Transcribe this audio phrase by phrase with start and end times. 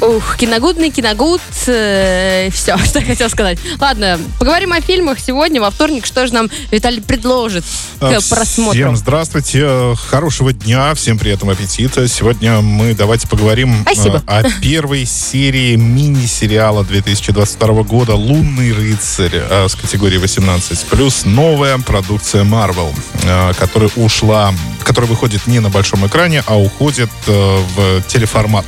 [0.00, 1.40] Ух, киногудный киногуд.
[1.66, 3.58] Э, все, что я хотел сказать.
[3.80, 6.06] Ладно, поговорим о фильмах сегодня, во вторник.
[6.06, 7.64] Что же нам Виталий предложит
[7.98, 8.74] к А, просмотру?
[8.74, 12.06] Всем здравствуйте, хорошего дня, всем приятного аппетита.
[12.06, 14.22] Сегодня мы давайте поговорим Спасибо.
[14.26, 21.76] э, о первой серии мини-сериала 2022 года «Лунный рыцарь» э, с категории 18+, плюс новая
[21.78, 22.94] продукция Marvel,
[23.24, 24.54] э, которая ушла,
[24.88, 27.30] которая выходит не на большом экране, а уходит э,
[27.76, 28.64] в телеформат.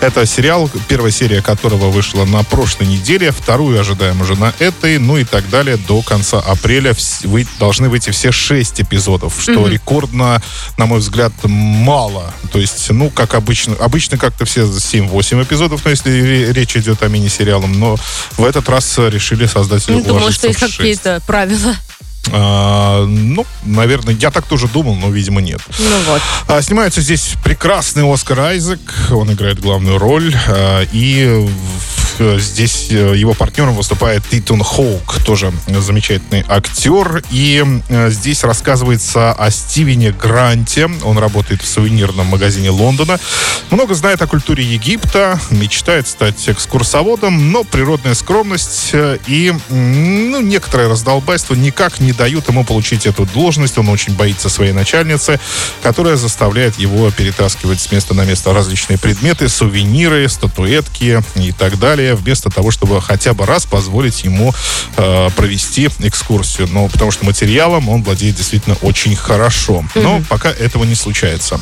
[0.00, 5.16] Это сериал, первая серия которого вышла на прошлой неделе, вторую ожидаем уже на этой, ну
[5.16, 6.94] и так далее до конца апреля.
[7.22, 10.42] Вы должны выйти все шесть эпизодов, что рекордно,
[10.76, 12.34] на мой взгляд, мало.
[12.52, 17.00] То есть, ну, как обычно, обычно как-то все 7-8 эпизодов, но если ре- речь идет
[17.04, 17.96] о мини-сериалам, но
[18.36, 21.74] в этот раз решили Ну, Думала, уложиться что есть какие-то правила.
[22.32, 25.60] А, ну, наверное, я так тоже думал, но, видимо, нет.
[25.78, 26.22] Ну вот.
[26.48, 28.80] А, Снимается здесь прекрасный Оскар Айзек.
[29.10, 30.34] Он играет главную роль.
[30.48, 37.22] а, И в- здесь э, его партнером выступает Титун Хоук, тоже замечательный актер.
[37.30, 40.88] И э, здесь рассказывается о Стивене Гранте.
[41.02, 43.18] Он работает в сувенирном магазине Лондона.
[43.70, 50.88] Много знает о культуре Египта, мечтает стать экскурсоводом, но природная скромность э, и ну, некоторое
[50.88, 53.78] раздолбайство никак не дают ему получить эту должность.
[53.78, 55.40] Он очень боится своей начальницы,
[55.82, 62.03] которая заставляет его перетаскивать с места на место различные предметы, сувениры, статуэтки и так далее,
[62.12, 64.52] вместо того, чтобы хотя бы раз позволить ему
[64.96, 66.68] э, провести экскурсию.
[66.70, 69.84] Но потому что материалом он владеет действительно очень хорошо.
[69.94, 71.60] Но пока этого не случается.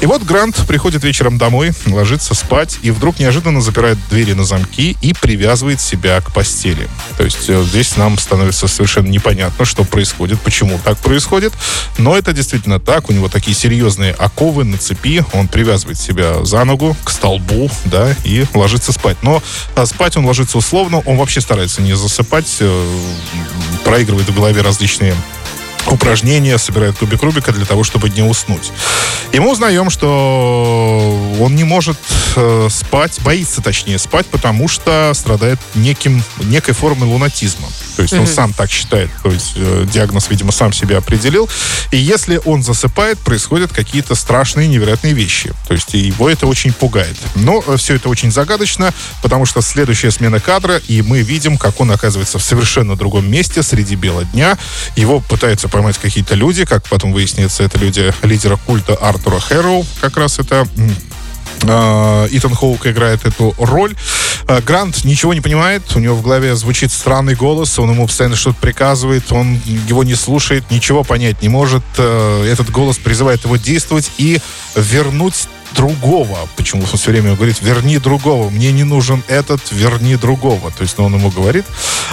[0.00, 4.96] И вот Грант приходит вечером домой, ложится спать и вдруг неожиданно запирает двери на замки
[5.00, 6.88] и привязывает себя к постели.
[7.16, 11.52] То есть э, здесь нам становится совершенно непонятно, что происходит, почему так происходит.
[11.98, 13.10] Но это действительно так.
[13.10, 15.24] У него такие серьезные оковы на цепи.
[15.32, 19.16] Он привязывает себя за ногу к столбу, да, и ложится спать.
[19.22, 19.42] Но
[19.80, 21.02] а, спать он ложится условно.
[21.06, 22.58] Он вообще старается не засыпать.
[22.60, 22.98] э,
[23.84, 25.14] проигрывает в голове различные
[25.86, 28.72] упражнения, собирает кубик Рубика для того, чтобы не уснуть.
[29.32, 31.96] И мы узнаем, что он не может
[32.36, 37.68] э, спать, боится точнее спать, потому что страдает неким, некой формой лунатизма.
[37.96, 41.48] То есть он сам так считает, то есть э, диагноз, видимо, сам себе определил.
[41.90, 45.52] И если он засыпает, происходят какие-то страшные, невероятные вещи.
[45.68, 47.16] То есть его это очень пугает.
[47.34, 48.92] Но э, все это очень загадочно,
[49.22, 53.62] потому что следующая смена кадра, и мы видим, как он оказывается в совершенно другом месте
[53.62, 54.58] среди бела дня.
[54.96, 60.16] Его пытаются поймать какие-то люди, как потом выяснится, это люди лидера культа Артура Хэрроу, как
[60.16, 60.66] раз это
[61.68, 63.94] а, Итан Хоук играет эту роль.
[64.46, 68.36] А, Грант ничего не понимает, у него в голове звучит странный голос, он ему постоянно
[68.36, 71.84] что-то приказывает, он его не слушает, ничего понять не может.
[71.98, 74.40] Э, Этот голос призывает его действовать и
[74.74, 76.48] вернуть другого.
[76.56, 80.70] Почему он все время говорит, верни другого, мне не нужен этот, верни другого.
[80.70, 81.64] То есть ну, он ему говорит.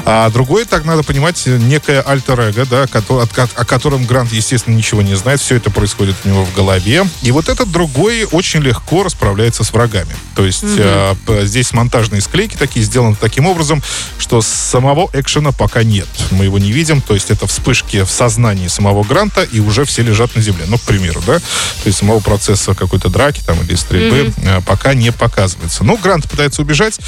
[0.06, 4.76] А другой, так надо понимать, некое альтер-эго, да, кото- от- от- о котором Грант, естественно,
[4.76, 5.42] ничего не знает.
[5.42, 7.06] Все это происходит у него в голове.
[7.22, 10.16] И вот этот другой очень легко расправляется с врагами.
[10.36, 13.82] То есть э, п- здесь монтажные склейки такие сделаны таким образом,
[14.18, 16.08] что самого экшена пока нет.
[16.32, 17.02] Мы его не видим.
[17.02, 20.66] То есть это вспышки в сознании самого Гранта, и уже все лежат на земле.
[20.68, 21.40] Ну, к примеру, да.
[21.40, 25.84] То есть самого процесса какой-то драки там или стрельбы э, пока не показывается.
[25.84, 27.00] Ну, Грант пытается убежать.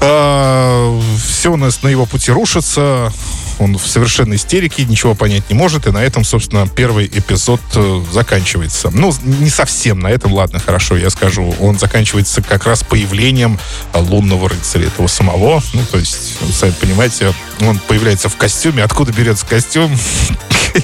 [0.00, 3.12] все у нас на его пути рушится.
[3.58, 5.86] Он в совершенной истерике, ничего понять не может.
[5.86, 8.90] И на этом, собственно, первый эпизод э, заканчивается.
[8.92, 11.54] Ну, не совсем на этом, ладно, хорошо, я скажу.
[11.60, 13.58] Он заканчивается как раз появлением
[13.92, 15.62] э, лунного рыцаря этого самого.
[15.72, 18.82] Ну, то есть, сами понимаете, он появляется в костюме.
[18.82, 19.96] Откуда берется костюм?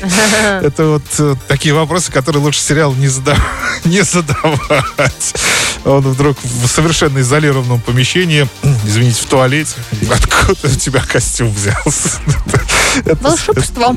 [0.62, 3.36] Это вот э, такие вопросы, которые лучше сериал не, зада-
[3.84, 5.34] не задавать.
[5.84, 8.48] Он вдруг в совершенно изолированном помещении,
[8.86, 9.75] извините, в туалете.
[10.10, 12.10] Откуда у тебя костюм взялся?
[13.04, 13.97] Это- Волшебство.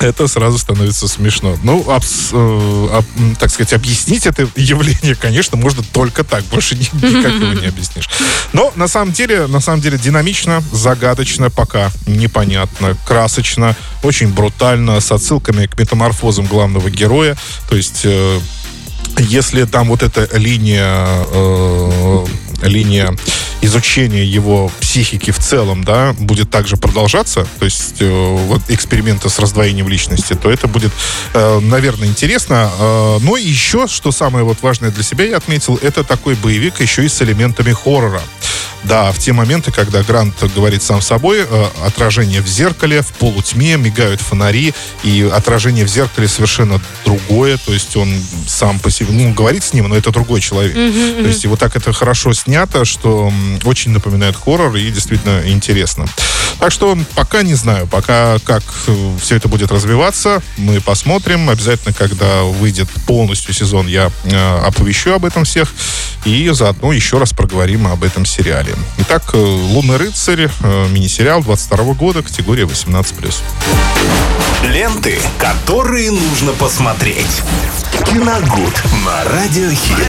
[0.00, 1.58] Это сразу становится смешно.
[1.62, 6.44] Ну, абс- э, об- так сказать, объяснить это явление, конечно, можно только так.
[6.44, 8.08] Больше ни- никак его не объяснишь.
[8.52, 15.12] Но на самом деле, на самом деле динамично, загадочно, пока непонятно, красочно, очень брутально, с
[15.12, 17.36] отсылками к метаморфозам главного героя.
[17.68, 18.40] То есть э,
[19.18, 22.26] если там вот эта линия, э,
[22.62, 23.16] линия
[23.62, 29.38] изучения его психики в целом, да, будет также продолжаться, то есть э, вот эксперименты с
[29.38, 30.92] раздвоением личности, то это будет,
[31.32, 32.70] э, наверное, интересно.
[32.78, 37.04] Э, но еще, что самое вот важное для себя я отметил, это такой боевик еще
[37.04, 38.22] и с элементами хоррора.
[38.84, 43.76] Да, в те моменты, когда Грант говорит сам собой, э, отражение в зеркале, в полутьме,
[43.76, 44.74] мигают фонари,
[45.04, 48.12] и отражение в зеркале совершенно другое, то есть он
[48.46, 50.74] сам по себе, ну, говорит с ним, но это другой человек.
[50.74, 53.32] То есть и вот так это хорошо снято, что
[53.64, 56.06] очень напоминает хоррор и действительно интересно.
[56.58, 58.62] Так что пока не знаю, пока как
[59.20, 61.50] все это будет развиваться, мы посмотрим.
[61.50, 65.72] Обязательно, когда выйдет полностью сезон, я э, оповещу об этом всех.
[66.24, 68.71] И заодно еще раз проговорим об этом сериале.
[68.98, 73.42] Итак, э, «Лунный рыцарь», э, мини-сериал 22 года, категория 18+.
[74.64, 77.42] Ленты, которые нужно посмотреть.
[78.06, 79.96] Киногуд на радиохит.